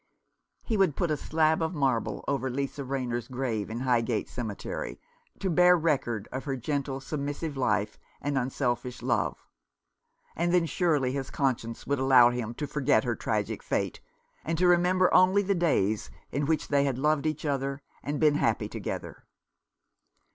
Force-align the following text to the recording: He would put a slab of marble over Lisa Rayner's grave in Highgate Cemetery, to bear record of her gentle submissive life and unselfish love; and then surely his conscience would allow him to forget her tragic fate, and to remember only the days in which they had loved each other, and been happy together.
He 0.63 0.77
would 0.77 0.95
put 0.95 1.11
a 1.11 1.15
slab 1.15 1.61
of 1.61 1.75
marble 1.75 2.25
over 2.27 2.49
Lisa 2.49 2.83
Rayner's 2.83 3.27
grave 3.27 3.69
in 3.69 3.81
Highgate 3.81 4.27
Cemetery, 4.27 4.99
to 5.37 5.47
bear 5.47 5.77
record 5.77 6.27
of 6.31 6.45
her 6.45 6.55
gentle 6.57 6.99
submissive 6.99 7.55
life 7.55 7.99
and 8.19 8.35
unselfish 8.35 9.03
love; 9.03 9.45
and 10.35 10.51
then 10.51 10.65
surely 10.65 11.11
his 11.11 11.29
conscience 11.29 11.85
would 11.85 11.99
allow 11.99 12.31
him 12.31 12.55
to 12.55 12.65
forget 12.65 13.03
her 13.03 13.15
tragic 13.15 13.61
fate, 13.61 14.01
and 14.43 14.57
to 14.57 14.65
remember 14.65 15.13
only 15.13 15.43
the 15.43 15.53
days 15.53 16.09
in 16.31 16.47
which 16.47 16.69
they 16.69 16.83
had 16.83 16.97
loved 16.97 17.27
each 17.27 17.45
other, 17.45 17.83
and 18.01 18.19
been 18.19 18.33
happy 18.33 18.67
together. 18.67 19.27